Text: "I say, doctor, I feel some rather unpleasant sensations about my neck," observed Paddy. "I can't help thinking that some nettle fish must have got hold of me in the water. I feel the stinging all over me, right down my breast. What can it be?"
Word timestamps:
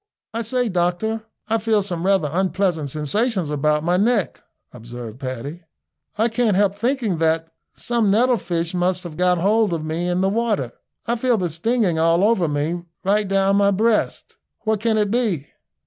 "I 0.33 0.41
say, 0.41 0.67
doctor, 0.67 1.27
I 1.47 1.59
feel 1.59 1.83
some 1.83 2.07
rather 2.07 2.27
unpleasant 2.33 2.89
sensations 2.89 3.51
about 3.51 3.83
my 3.83 3.97
neck," 3.97 4.41
observed 4.73 5.19
Paddy. 5.19 5.61
"I 6.17 6.27
can't 6.27 6.55
help 6.55 6.73
thinking 6.73 7.19
that 7.19 7.51
some 7.75 8.09
nettle 8.09 8.37
fish 8.37 8.73
must 8.73 9.03
have 9.03 9.15
got 9.15 9.37
hold 9.37 9.73
of 9.73 9.85
me 9.85 10.07
in 10.07 10.21
the 10.21 10.27
water. 10.29 10.71
I 11.05 11.17
feel 11.17 11.37
the 11.37 11.51
stinging 11.51 11.99
all 11.99 12.23
over 12.23 12.47
me, 12.47 12.81
right 13.03 13.27
down 13.27 13.57
my 13.57 13.69
breast. 13.69 14.37
What 14.63 14.79
can 14.79 14.97
it 14.97 15.11
be?" 15.11 15.45